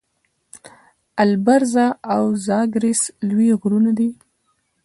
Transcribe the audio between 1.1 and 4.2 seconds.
البرز او زاگرس لوی غرونه دي.